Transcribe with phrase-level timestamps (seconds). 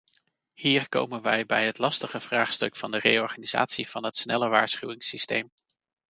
[0.55, 5.51] Hier komen wij bij het lastige vraagstuk van de reorganisatie van het snelle waarschuwingssysteem.